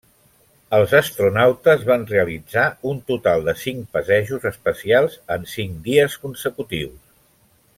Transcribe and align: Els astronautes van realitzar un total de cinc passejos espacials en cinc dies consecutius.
Els 0.77 0.93
astronautes 0.99 1.83
van 1.89 2.05
realitzar 2.13 2.63
un 2.93 3.03
total 3.11 3.45
de 3.49 3.55
cinc 3.65 3.93
passejos 3.99 4.49
espacials 4.53 5.19
en 5.37 5.47
cinc 5.53 5.77
dies 5.91 6.17
consecutius. 6.25 6.99